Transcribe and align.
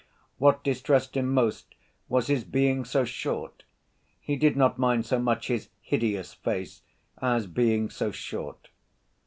What 0.39 0.63
distressed 0.63 1.15
him 1.15 1.31
most 1.31 1.75
was 2.09 2.25
his 2.25 2.43
being 2.43 2.85
so 2.85 3.05
short; 3.05 3.65
he 4.19 4.35
did 4.35 4.57
not 4.57 4.79
mind 4.79 5.05
so 5.05 5.19
much 5.19 5.45
his 5.45 5.69
"hideous" 5.79 6.33
face, 6.33 6.81
as 7.21 7.45
being 7.45 7.91
so 7.91 8.09
short. 8.09 8.69